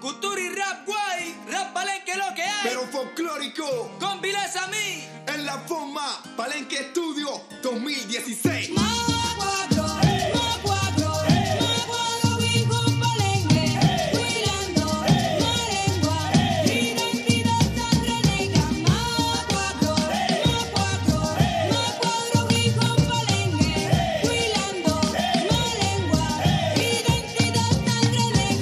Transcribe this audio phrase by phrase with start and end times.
[0.00, 2.60] Cultura y rap guay, rap palenque lo que hay.
[2.62, 5.06] Pero folclórico, Con Viles a mí.
[5.26, 8.70] en la forma, Palenque Estudio 2016.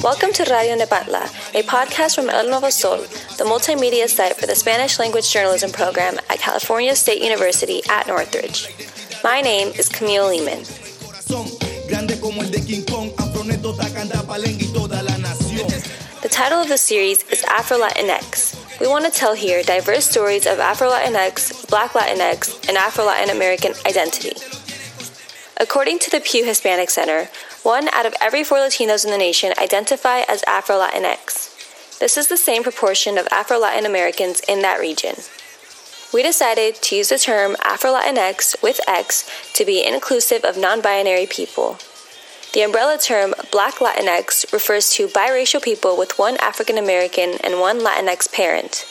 [0.03, 1.18] Welcome to Radio Nepantla,
[1.55, 2.99] a podcast from El Nuevo Sol,
[3.39, 8.69] the multimedia site for the Spanish language journalism program at California State University at Northridge.
[9.25, 10.65] My name is Camille Lehmann.
[16.21, 18.81] The title of the series is Afro Latinx.
[18.81, 23.35] We want to tell here diverse stories of Afro Latinx, Black Latinx, and Afro Latin
[23.35, 24.33] American identity.
[25.61, 27.29] According to the Pew Hispanic Center,
[27.69, 31.99] one out of every four Latinos in the nation identify as Afro Latinx.
[31.99, 35.17] This is the same proportion of Afro Latin Americans in that region.
[36.15, 40.81] We decided to use the term Afro Latinx with X to be inclusive of non
[40.81, 41.77] binary people.
[42.55, 47.81] The umbrella term Black Latinx refers to biracial people with one African American and one
[47.81, 48.87] Latinx parent.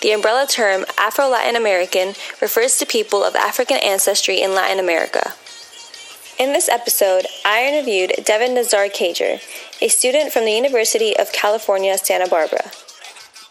[0.00, 5.34] The umbrella term Afro Latin American refers to people of African ancestry in Latin America.
[6.36, 9.40] In this episode, I interviewed Devin Nazar Cager,
[9.80, 12.72] a student from the University of California, Santa Barbara.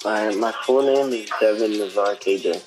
[0.03, 2.61] My, my full name is Devin Nazar Cager.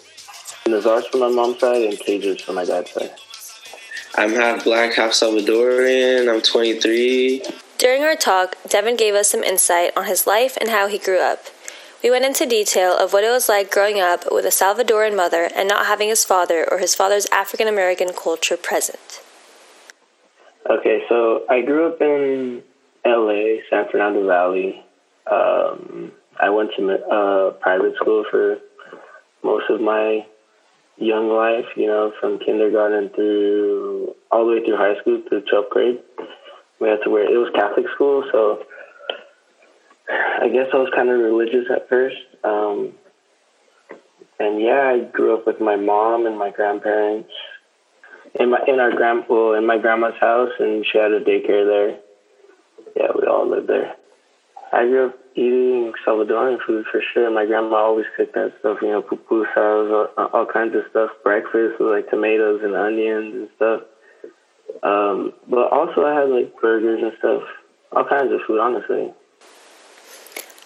[0.67, 3.11] Nazar's from my mom's side and Cager's from my dad's side.
[4.15, 6.33] I'm half black, half Salvadorian.
[6.33, 7.43] I'm 23.
[7.77, 11.21] During our talk, Devin gave us some insight on his life and how he grew
[11.21, 11.45] up.
[12.03, 15.51] We went into detail of what it was like growing up with a Salvadoran mother
[15.55, 19.21] and not having his father or his father's African American culture present.
[20.69, 22.61] Okay, so I grew up in
[23.05, 24.83] LA, San Fernando Valley.
[25.31, 28.57] Um, I went to uh, private school for
[29.45, 30.27] most of my
[30.97, 35.71] young life, you know, from kindergarten through all the way through high school through 12th
[35.71, 36.01] grade.
[36.81, 38.65] We had to wear, it was Catholic school, so
[40.11, 42.17] I guess I was kind of religious at first.
[42.43, 42.93] Um,
[44.41, 47.31] and yeah, I grew up with my mom and my grandparents
[48.39, 51.67] in my in our grand well, in my grandma's house, and she had a daycare
[51.67, 51.99] there.
[52.97, 53.95] Yeah, we all lived there.
[54.73, 57.31] I grew up eating Salvadoran food for sure.
[57.31, 61.11] My grandma always cooked that stuff, you know, pupusas, all, all kinds of stuff.
[61.23, 63.83] Breakfast with like tomatoes and onions and stuff.
[64.83, 67.43] Um, but also I had like burgers and stuff,
[67.93, 69.13] all kinds of food, honestly.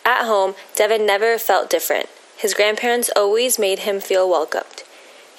[0.04, 2.08] At home, Devin never felt different.
[2.36, 4.82] His grandparents always made him feel welcomed.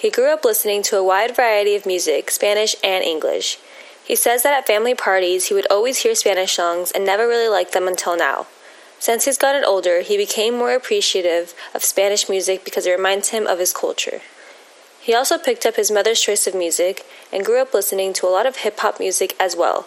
[0.02, 3.60] He grew up listening to a wide variety of music, Spanish and English.
[4.04, 7.48] He says that at family parties, he would always hear Spanish songs and never really
[7.48, 8.48] liked them until now.
[8.98, 13.46] Since he's gotten older, he became more appreciative of Spanish music because it reminds him
[13.46, 14.22] of his culture.
[15.00, 18.34] He also picked up his mother's choice of music and grew up listening to a
[18.34, 19.86] lot of hip hop music as well.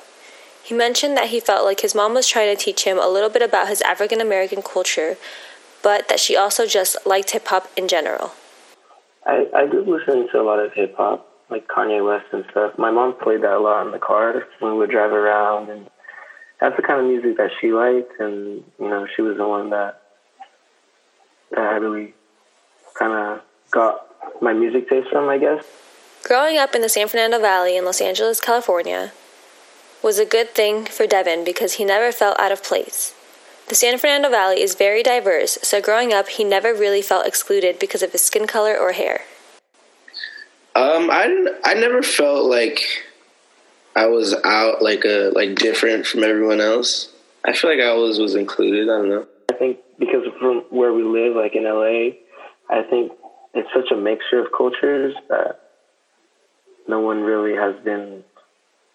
[0.62, 3.30] He mentioned that he felt like his mom was trying to teach him a little
[3.30, 5.16] bit about his African American culture,
[5.82, 8.34] but that she also just liked hip hop in general.
[9.26, 12.44] I, I grew up listening to a lot of hip hop, like Kanye West and
[12.50, 12.78] stuff.
[12.78, 15.88] My mom played that a lot in the car when we would drive around, and
[16.60, 18.20] that's the kind of music that she liked.
[18.20, 20.02] And you know, she was the one that
[21.50, 22.14] that I really
[22.94, 24.06] kind of got
[24.42, 25.64] my music taste from, I guess.
[26.24, 29.12] Growing up in the San Fernando Valley in Los Angeles, California,
[30.02, 33.14] was a good thing for Devin because he never felt out of place.
[33.68, 37.78] The San Fernando Valley is very diverse, so growing up, he never really felt excluded
[37.78, 39.22] because of his skin color or hair.
[40.76, 42.82] Um, I I never felt like
[43.96, 47.10] I was out like a like different from everyone else.
[47.44, 48.84] I feel like I always was included.
[48.84, 49.26] I don't know.
[49.50, 52.18] I think because from where we live, like in LA,
[52.68, 53.12] I think
[53.54, 55.60] it's such a mixture of cultures that
[56.86, 58.24] no one really has been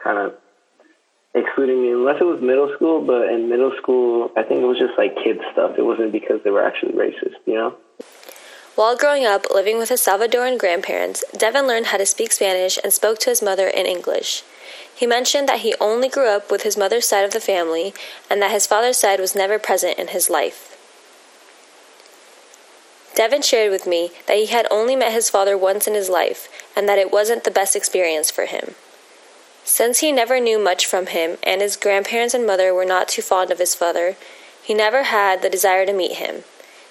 [0.04, 0.36] kind of
[1.34, 3.06] excluding me unless it was middle school.
[3.06, 5.76] But in middle school, I think it was just like kid stuff.
[5.78, 7.76] It wasn't because they were actually racist, you know?
[8.76, 12.94] While growing up living with his Salvadoran grandparents, Devin learned how to speak Spanish and
[12.94, 14.44] spoke to his mother in English.
[14.96, 17.94] He mentioned that he only grew up with his mother's side of the family
[18.30, 20.78] and that his father's side was never present in his life.
[23.16, 26.48] Devin shared with me that he had only met his father once in his life
[26.76, 28.76] and that it wasn't the best experience for him.
[29.70, 33.22] Since he never knew much from him and his grandparents and mother were not too
[33.22, 34.18] fond of his father,
[34.64, 36.44] he never had the desire to meet him.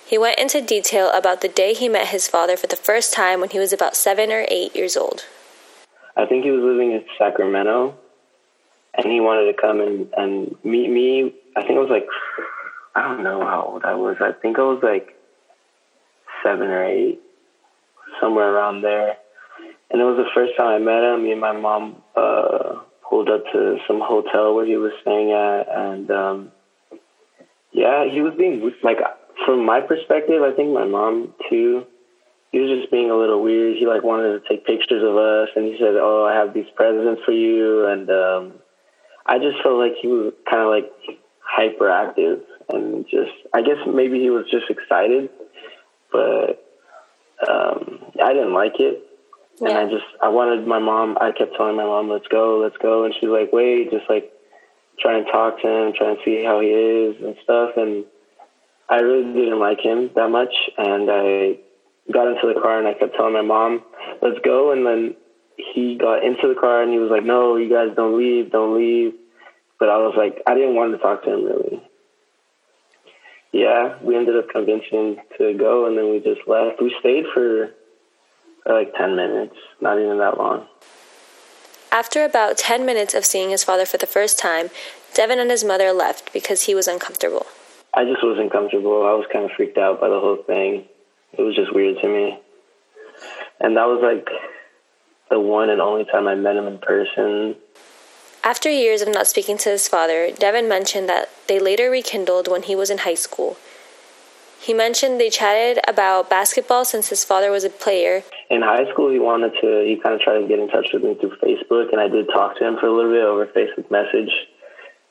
[0.07, 3.41] He went into detail about the day he met his father for the first time
[3.41, 5.27] when he was about seven or eight years old.
[6.17, 7.97] I think he was living in Sacramento,
[8.95, 11.35] and he wanted to come and, and meet me.
[11.57, 12.07] I think it was like
[12.95, 14.19] I don't know how old I was.
[14.21, 15.19] I think I was like
[16.45, 17.21] seven or eight,
[18.21, 19.17] somewhere around there.
[19.91, 21.25] And it was the first time I met him.
[21.25, 25.69] Me and my mom uh, pulled up to some hotel where he was staying at,
[25.71, 26.53] and um,
[27.73, 28.99] yeah, he was being like,
[29.47, 31.87] from my perspective, I think my mom too.
[32.51, 33.77] He was just being a little weird.
[33.77, 36.69] He like wanted to take pictures of us, and he said, "Oh, I have these
[36.75, 38.53] presents for you," and um,
[39.27, 40.91] I just felt like he was kind of like
[41.45, 42.41] hyperactive
[42.71, 45.31] and just I guess maybe he was just excited,
[46.13, 46.65] but
[47.49, 49.03] um, I didn't like it.
[49.61, 51.19] And I just I wanted my mom.
[51.21, 54.33] I kept telling my mom, "Let's go, let's go," and she's like, "Wait, just like
[55.01, 58.05] try and talk to him, try and see how he is and stuff." And
[58.89, 61.59] I really didn't like him that much, and I
[62.13, 63.83] got into the car and I kept telling my mom,
[64.23, 65.17] "Let's go," and then
[65.57, 68.77] he got into the car and he was like, "No, you guys don't leave, don't
[68.77, 69.15] leave."
[69.79, 71.83] But I was like, I didn't want to talk to him really.
[73.53, 76.83] Yeah, we ended up convincing him to go, and then we just left.
[76.83, 77.71] We stayed for
[78.75, 80.67] like ten minutes, not even that long.
[81.91, 84.69] After about 10 minutes of seeing his father for the first time,
[85.15, 87.47] Devin and his mother left because he was uncomfortable.
[87.95, 89.07] I just wasn't comfortable.
[89.07, 90.85] I was kind of freaked out by the whole thing.
[91.33, 92.39] It was just weird to me.
[93.61, 94.29] And that was like
[95.31, 97.57] the one and only time I met him in person.
[98.45, 102.63] After years of not speaking to his father, Devin mentioned that they later rekindled when
[102.63, 103.57] he was in high school.
[104.61, 108.23] He mentioned they chatted about basketball since his father was a player.
[108.51, 111.03] In high school, he wanted to, he kind of tried to get in touch with
[111.03, 113.91] me through Facebook, and I did talk to him for a little bit over Facebook
[113.91, 114.33] message,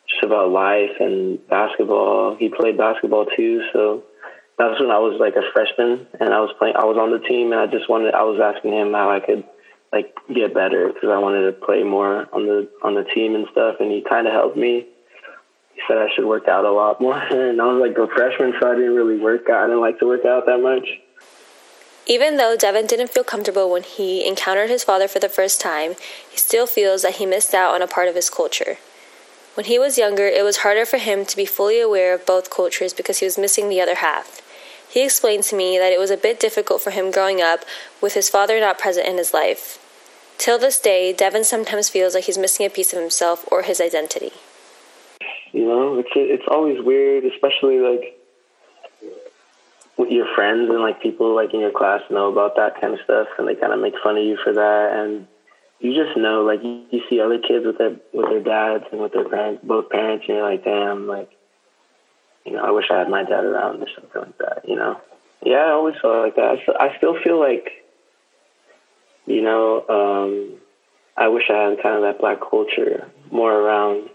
[0.09, 2.35] just about life and basketball.
[2.35, 4.03] He played basketball too, so
[4.57, 7.19] that's when I was like a freshman, and I was playing, I was on the
[7.27, 9.43] team, and I just wanted, I was asking him how I could
[9.93, 13.47] like get better because I wanted to play more on the on the team and
[13.51, 14.87] stuff, and he kind of helped me
[15.77, 17.17] he said I should work out a lot more.
[17.31, 19.63] And I was like a freshman, so I didn't really work out.
[19.63, 20.87] I didn't like to work out that much.
[22.09, 25.95] Even though Devin didn't feel comfortable when he encountered his father for the first time,
[26.31, 28.77] he still feels that he missed out on a part of his culture.
[29.55, 32.49] When he was younger, it was harder for him to be fully aware of both
[32.49, 34.41] cultures because he was missing the other half.
[34.89, 37.65] He explained to me that it was a bit difficult for him growing up
[38.01, 39.83] with his father not present in his life.
[40.37, 43.81] Till this day, Devin sometimes feels like he's missing a piece of himself or his
[43.81, 44.31] identity.
[45.51, 48.16] You know, it's it's always weird, especially like
[49.97, 53.27] your friends and like people like in your class know about that kind of stuff,
[53.37, 55.27] and they kind of make fun of you for that, and
[55.79, 59.01] you just know like you, you see other kids with their with their dads and
[59.01, 61.29] with their parents, both parents, and you're like, damn, like
[62.45, 64.61] you know, I wish I had my dad around or something like that.
[64.67, 65.01] You know,
[65.43, 66.59] yeah, I always felt like that.
[66.79, 67.69] I, I still feel like,
[69.25, 70.59] you know, um,
[71.17, 74.09] I wish I had kind of that black culture more around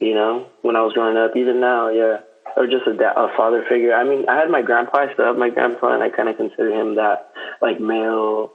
[0.00, 2.20] you know, when I was growing up, even now, yeah,
[2.56, 3.94] or just a, da- a father figure.
[3.94, 6.36] I mean, I had my grandpa, I still have my grandpa, and I kind of
[6.36, 7.30] consider him that
[7.60, 8.52] like male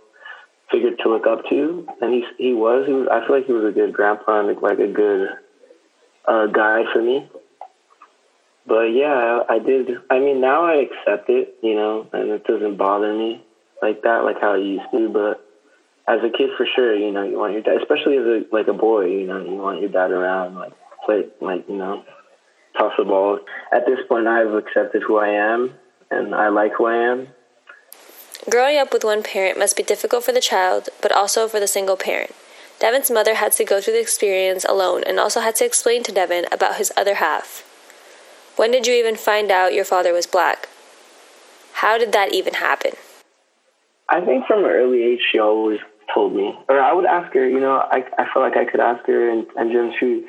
[0.71, 2.85] figure to look up to, and he he was.
[2.87, 3.07] He was.
[3.11, 5.29] I feel like he was a good grandpa and like a good
[6.25, 7.29] uh, guy for me.
[8.67, 9.89] But yeah, I I did.
[10.09, 13.43] I mean, now I accept it, you know, and it doesn't bother me
[13.81, 15.09] like that, like how it used to.
[15.09, 15.45] But
[16.07, 18.67] as a kid, for sure, you know, you want your dad, especially as a like
[18.67, 20.73] a boy, you know, you want your dad around, like
[21.05, 22.03] play, like, you know,
[22.77, 23.39] ball.
[23.71, 25.73] At this point, I've accepted who I am,
[26.11, 27.27] and I like who I am.
[28.49, 31.67] Growing up with one parent must be difficult for the child, but also for the
[31.67, 32.35] single parent.
[32.79, 36.11] Devin's mother had to go through the experience alone and also had to explain to
[36.11, 37.63] Devin about his other half.
[38.57, 40.69] When did you even find out your father was black?
[41.73, 42.91] How did that even happen?
[44.09, 45.79] I think from an early age, she always
[46.13, 47.47] told me, or I would ask her.
[47.47, 50.25] You know, I I felt like I could ask her, and and then she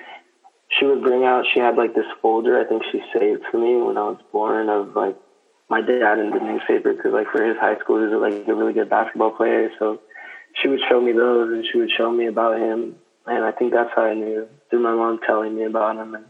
[0.78, 1.45] she would bring out.
[1.52, 2.61] She had like this folder.
[2.61, 5.16] I think she saved for me when I was born of like
[5.68, 8.54] my dad in the newspaper because like for his high school, he was like a
[8.54, 9.71] really good basketball player.
[9.78, 10.00] So
[10.61, 12.97] she would show me those, and she would show me about him.
[13.26, 16.25] And I think that's how I knew through my mom telling me about him and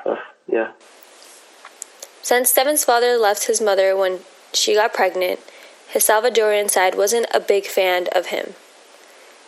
[0.00, 0.18] stuff.
[0.46, 0.72] Yeah.
[2.22, 4.20] Since Devin's father left his mother when
[4.52, 5.40] she got pregnant,
[5.88, 8.54] his Salvadorian side wasn't a big fan of him.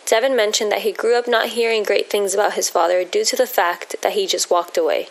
[0.07, 3.35] Devin mentioned that he grew up not hearing great things about his father due to
[3.35, 5.07] the fact that he just walked away.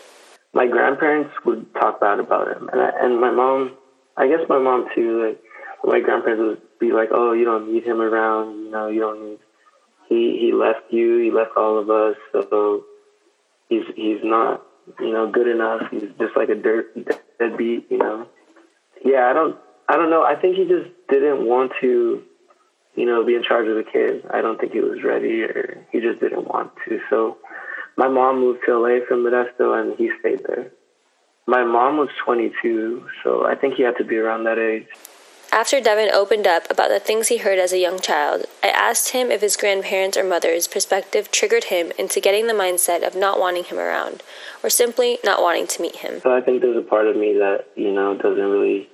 [0.53, 3.77] My grandparents would talk bad about him, and, I, and my mom,
[4.17, 5.27] I guess my mom too.
[5.27, 5.41] Like
[5.83, 8.65] my grandparents would be like, "Oh, you don't need him around.
[8.65, 9.39] You know, you don't need.
[10.09, 11.19] He he left you.
[11.19, 12.15] He left all of us.
[12.31, 12.85] So
[13.69, 14.63] he's he's not
[14.99, 15.91] you know good enough.
[15.91, 16.87] He's just like a dirt
[17.37, 17.91] deadbeat.
[17.91, 18.27] You know.
[19.05, 20.23] Yeah, I don't I don't know.
[20.23, 22.23] I think he just didn't want to
[22.97, 24.25] you know, be in charge of the kids.
[24.29, 26.99] I don't think he was ready or he just didn't want to.
[27.09, 27.37] So
[27.95, 30.71] my mom moved to LA from Modesto and he stayed there.
[31.45, 34.87] My mom was 22, so I think he had to be around that age.
[35.53, 39.11] After Devin opened up about the things he heard as a young child, I asked
[39.11, 43.39] him if his grandparents or mother's perspective triggered him into getting the mindset of not
[43.39, 44.23] wanting him around,
[44.61, 46.19] or simply not wanting to meet him.
[46.21, 48.89] So I think there's a part of me that, you know, doesn't really,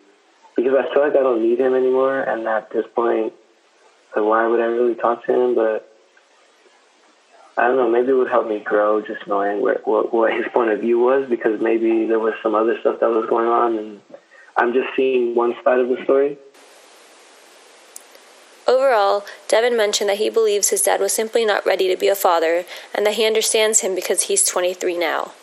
[0.55, 3.33] because I feel like I don't need him anymore, and at this point,
[4.15, 5.55] like, why would I really talk to him?
[5.55, 5.89] But
[7.57, 10.45] I don't know, maybe it would help me grow just knowing where, what, what his
[10.53, 13.77] point of view was, because maybe there was some other stuff that was going on,
[13.77, 14.01] and
[14.57, 16.37] I'm just seeing one side of the story.
[18.65, 22.15] Overall, Devin mentioned that he believes his dad was simply not ready to be a
[22.15, 25.33] father and that he understands him because he's 23 now.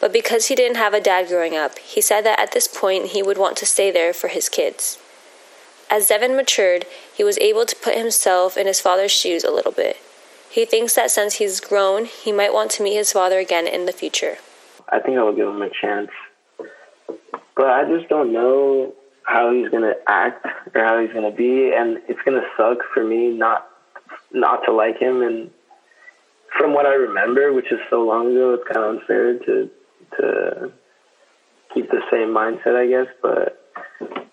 [0.00, 3.06] But because he didn't have a dad growing up, he said that at this point
[3.06, 4.98] he would want to stay there for his kids.
[5.90, 9.72] As Devin matured, he was able to put himself in his father's shoes a little
[9.72, 9.96] bit.
[10.50, 13.86] He thinks that since he's grown, he might want to meet his father again in
[13.86, 14.38] the future.
[14.90, 16.10] I think I will give him a chance.
[17.56, 22.00] But I just don't know how he's gonna act or how he's gonna be, and
[22.08, 23.68] it's gonna suck for me not
[24.32, 25.22] not to like him.
[25.22, 25.50] And
[26.56, 29.70] from what I remember, which is so long ago, it's kind of unfair to
[30.16, 30.72] to
[31.74, 33.12] keep the same mindset, I guess.
[33.20, 33.57] But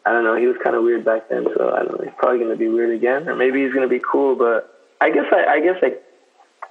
[0.05, 0.35] I don't know.
[0.35, 2.05] He was kind of weird back then, so I don't know.
[2.05, 4.35] He's probably gonna be weird again, or maybe he's gonna be cool.
[4.35, 4.71] But
[5.01, 5.95] I guess I, I guess I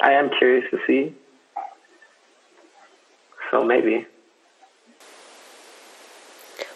[0.00, 1.14] I am curious to see.
[3.50, 4.06] So maybe.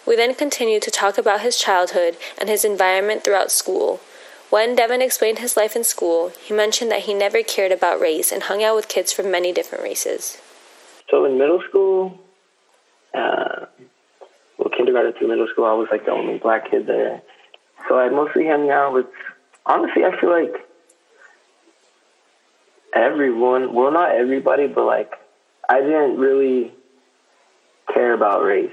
[0.05, 4.01] We then continued to talk about his childhood and his environment throughout school.
[4.49, 8.31] When Devin explained his life in school, he mentioned that he never cared about race
[8.31, 10.41] and hung out with kids from many different races.
[11.11, 12.19] So in middle school,
[13.13, 13.67] uh,
[14.79, 17.21] kindergarten through middle school, I was like the only black kid there.
[17.89, 19.07] So I mostly hung out with,
[19.65, 20.55] honestly, I feel like
[22.95, 25.11] everyone, well, not everybody, but like
[25.67, 26.73] I didn't really
[27.93, 28.71] care about race.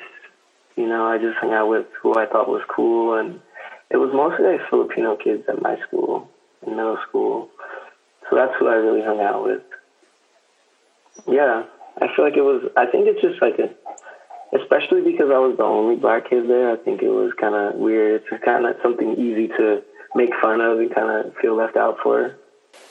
[0.77, 3.41] You know, I just hung out with who I thought was cool, and
[3.91, 6.29] it was mostly like Filipino kids at my school,
[6.65, 7.49] in middle school.
[8.29, 9.63] So that's who I really hung out with.
[11.27, 11.65] Yeah,
[12.01, 12.71] I feel like it was.
[12.77, 13.71] I think it's just like a,
[14.61, 16.73] especially because I was the only black kid there.
[16.73, 18.23] I think it was kind of weird.
[18.31, 19.83] It's kind of something easy to
[20.15, 22.37] make fun of and kind of feel left out for.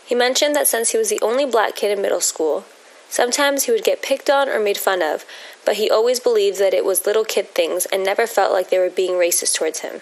[0.05, 2.65] He mentioned that since he was the only black kid in middle school,
[3.09, 5.25] Sometimes he would get picked on or made fun of,
[5.63, 8.79] but he always believed that it was little kid things and never felt like they
[8.79, 10.01] were being racist towards him.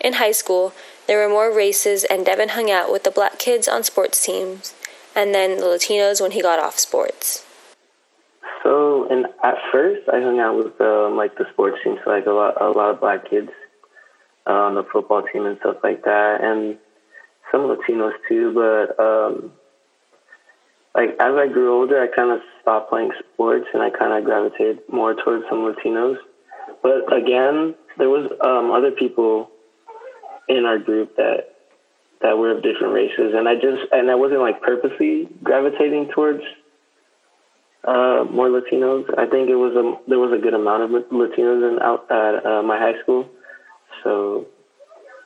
[0.00, 0.72] In high school,
[1.06, 4.74] there were more races, and Devin hung out with the black kids on sports teams,
[5.14, 7.45] and then the Latinos when he got off sports.
[8.62, 12.26] So, and at first, I hung out with um, like the sports team, so like
[12.26, 13.50] a lot, a lot of black kids
[14.46, 16.78] uh, on the football team and stuff like that, and
[17.52, 18.52] some Latinos too.
[18.54, 19.52] But um,
[20.94, 24.24] like as I grew older, I kind of stopped playing sports and I kind of
[24.24, 26.16] gravitated more towards some Latinos.
[26.82, 29.50] But again, there was um, other people
[30.48, 31.52] in our group that
[32.22, 36.42] that were of different races, and I just and I wasn't like purposely gravitating towards
[37.86, 39.06] uh, more Latinos.
[39.16, 42.44] I think it was a there was a good amount of Latinos in out at
[42.44, 43.28] uh, my high school,
[44.02, 44.46] so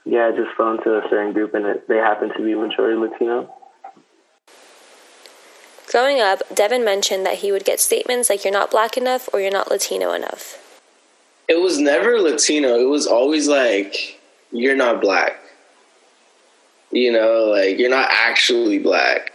[0.05, 2.97] yeah, I just fell into a certain group, and it, they happened to be majority
[2.97, 3.53] Latino.
[5.91, 9.41] Growing up, Devin mentioned that he would get statements like, You're not black enough or
[9.41, 10.57] you're not Latino enough.
[11.49, 12.79] It was never Latino.
[12.79, 14.21] It was always like,
[14.53, 15.37] You're not black.
[16.93, 19.30] You know, like, you're not actually black.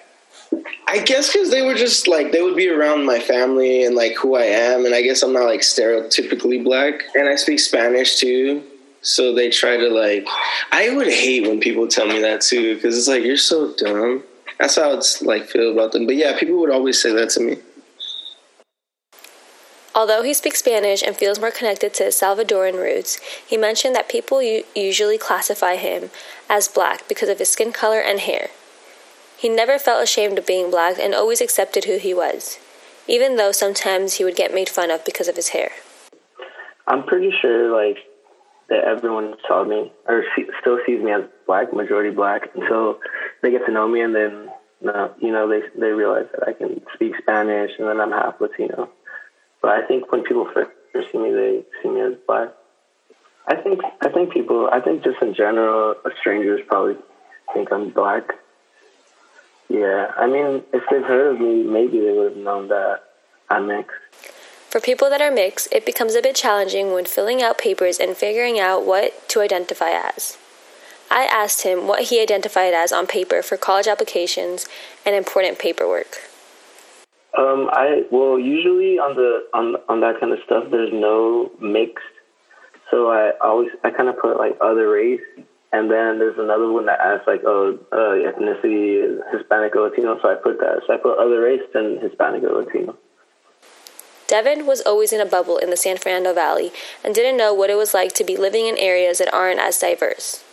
[0.87, 4.15] I guess because they were just like, they would be around my family and like
[4.15, 4.85] who I am.
[4.85, 7.03] And I guess I'm not like stereotypically black.
[7.15, 8.63] And I speak Spanish too.
[9.01, 10.27] So they try to like,
[10.71, 14.23] I would hate when people tell me that too, because it's like, You're so dumb
[14.59, 16.05] that's how it's like feel about them.
[16.05, 17.57] But yeah, people would always say that to me.
[19.93, 24.09] Although he speaks Spanish and feels more connected to his Salvadoran roots, he mentioned that
[24.09, 26.09] people usually classify him
[26.49, 28.49] as black because of his skin color and hair.
[29.37, 32.57] He never felt ashamed of being black and always accepted who he was,
[33.07, 35.71] even though sometimes he would get made fun of because of his hair.
[36.87, 37.97] I'm pretty sure, like,
[38.69, 42.99] that everyone saw me or see, still sees me as black, majority black, until
[43.41, 44.49] they get to know me, and then
[44.87, 48.41] uh, you know they they realize that I can speak Spanish, and then I'm half
[48.41, 48.89] Latino.
[49.61, 50.71] But I think when people first
[51.11, 52.49] see me, they see me as black.
[53.47, 56.95] I think I think people I think just in general, strangers probably
[57.53, 58.29] think I'm black.
[59.69, 63.01] Yeah, I mean, if they've heard of me, maybe they would have known that
[63.49, 63.95] I'm mixed.
[64.69, 68.15] For people that are mixed, it becomes a bit challenging when filling out papers and
[68.15, 70.37] figuring out what to identify as.
[71.09, 74.67] I asked him what he identified as on paper for college applications
[75.05, 76.17] and important paperwork.
[77.37, 82.03] Um, I well usually on the on on that kind of stuff, there's no mixed.
[82.91, 85.21] So I always I kind of put like other race,
[85.71, 90.19] and then there's another one that asks like oh uh, ethnicity Hispanic or Latino.
[90.21, 90.81] So I put that.
[90.87, 92.97] So I put other race than Hispanic or Latino.
[94.27, 96.71] Devin was always in a bubble in the San Fernando Valley
[97.03, 99.77] and didn't know what it was like to be living in areas that aren't as
[99.77, 100.43] diverse.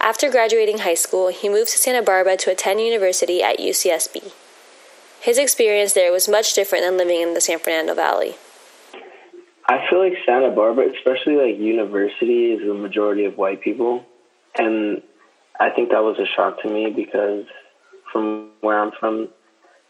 [0.00, 4.32] After graduating high school, he moved to Santa Barbara to attend university at UCSB.
[5.20, 8.34] His experience there was much different than living in the San Fernando Valley.
[9.68, 14.04] I feel like Santa Barbara, especially like university, is the majority of white people,
[14.58, 15.02] and
[15.58, 17.44] I think that was a shock to me because
[18.12, 19.28] from where I'm from,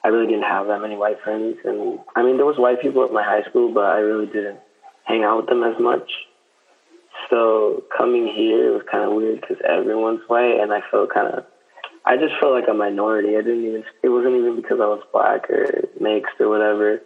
[0.05, 3.05] I really didn't have that many white friends, and I mean there was white people
[3.05, 4.61] at my high school, but I really didn't
[5.05, 6.11] hang out with them as much.
[7.31, 11.35] So coming here it was kind of weird because everyone's white, and I felt kind
[11.35, 11.45] of
[12.07, 13.37] I just felt like a minority.
[13.37, 13.85] I didn't even.
[14.05, 17.01] It wasn't even because I was black or mixed or whatever.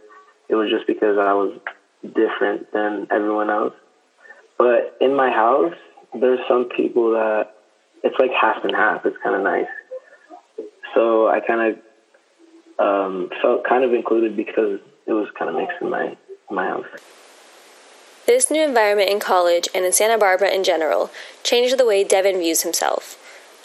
[0.50, 1.58] It was just because I was
[2.04, 3.72] different than everyone else.
[4.58, 5.74] But in my house,
[6.18, 7.54] there's some people that
[8.02, 9.04] it's like half and half.
[9.04, 9.66] It's kind of nice.
[10.94, 11.74] So I kind
[12.78, 16.16] of um, felt kind of included because it was kind of mixed in my
[16.50, 16.86] my house.
[18.26, 21.10] This new environment in college and in Santa Barbara in general
[21.42, 23.16] changed the way Devin views himself.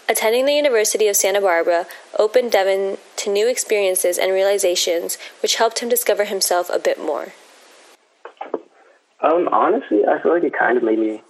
[0.08, 1.88] Attending the University of Santa Barbara
[2.20, 7.34] opened Devin to new experiences and realizations, which helped him discover himself a bit more.
[9.22, 11.24] Um, honestly, I feel like it kind of made me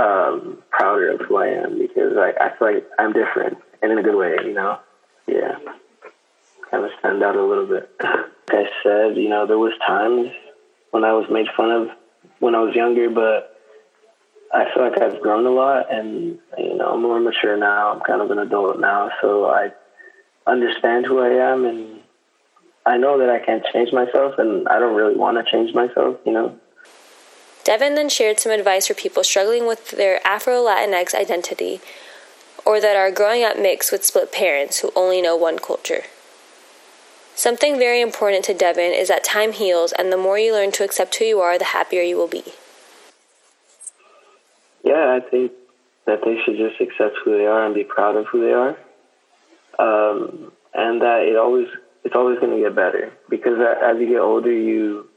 [0.00, 3.98] um, prouder of who I am because I, I feel like I'm different and in
[3.98, 4.78] a good way, you know?
[5.26, 5.58] Yeah.
[6.70, 7.90] Kind of stand out a little bit.
[8.02, 8.14] like
[8.50, 10.30] I said, you know, there was times
[10.90, 11.88] when I was made fun of
[12.38, 13.58] when I was younger, but
[14.52, 17.92] I feel like I've grown a lot and, you know, I'm more mature now.
[17.92, 19.10] I'm kind of an adult now.
[19.20, 19.72] So I
[20.46, 22.00] understand who I am and
[22.86, 26.16] I know that I can't change myself and I don't really want to change myself,
[26.24, 26.58] you know.
[27.70, 31.80] Devin then shared some advice for people struggling with their Afro Latinx identity
[32.66, 36.02] or that are growing up mixed with split parents who only know one culture.
[37.36, 40.84] Something very important to Devin is that time heals, and the more you learn to
[40.84, 42.42] accept who you are, the happier you will be.
[44.82, 45.52] Yeah, I think
[46.06, 48.76] that they should just accept who they are and be proud of who they are,
[49.78, 51.68] um, and that it always
[52.02, 55.09] it's always going to get better because as you get older, you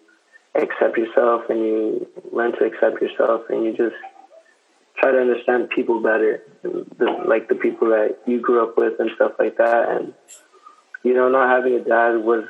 [0.55, 3.95] accept yourself and you learn to accept yourself and you just
[4.97, 9.09] try to understand people better, the, like the people that you grew up with and
[9.15, 9.89] stuff like that.
[9.89, 10.13] And
[11.03, 12.45] you know, not having a dad was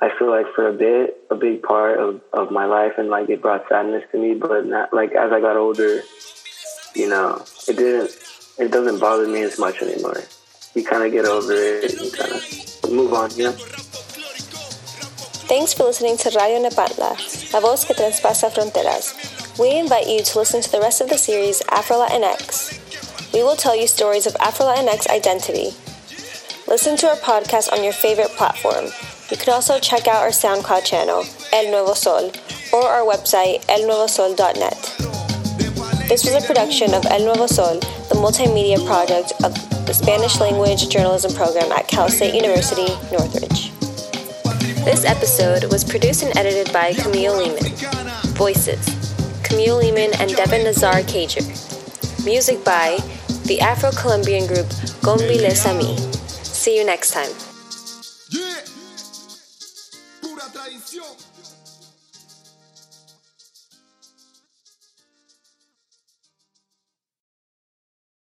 [0.00, 3.28] I feel like for a bit, a big part of, of my life and like
[3.30, 4.34] it brought sadness to me.
[4.34, 6.02] But not, like as I got older,
[6.94, 8.10] you know, it didn't,
[8.58, 10.20] it doesn't bother me as much anymore.
[10.74, 13.56] You kind of get over it and kind of move on, you know?
[15.52, 17.12] Thanks for listening to Radio Nepantla,
[17.52, 19.12] la voz que traspasa fronteras.
[19.58, 23.34] We invite you to listen to the rest of the series Afro Latinx.
[23.34, 25.76] We will tell you stories of Afro Latinx identity.
[26.66, 28.86] Listen to our podcast on your favorite platform
[29.32, 32.30] you can also check out our SoundCloud channel, El Nuevo Sol,
[32.70, 34.96] or our website, elnuevosol.net.
[36.06, 39.54] This was a production of El Nuevo Sol, the multimedia project of
[39.86, 43.71] the Spanish language journalism program at Cal State University, Northridge.
[44.84, 47.72] This episode was produced and edited by Camille Lehmann.
[48.34, 48.84] Voices
[49.42, 51.44] Camille Lehmann and Devin Nazar Cager.
[52.24, 52.98] Music by
[53.46, 54.66] the Afro Colombian group
[55.02, 55.96] Kombilesa Mi.
[56.42, 57.32] See you next time.
[60.52, 61.31] tradición.